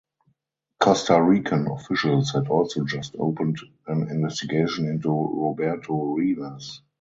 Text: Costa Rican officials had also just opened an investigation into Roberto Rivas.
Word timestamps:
Costa 0.79 1.21
Rican 1.21 1.67
officials 1.67 2.31
had 2.31 2.47
also 2.47 2.83
just 2.85 3.15
opened 3.19 3.59
an 3.85 4.09
investigation 4.09 4.87
into 4.87 5.09
Roberto 5.09 5.93
Rivas. 6.15 6.81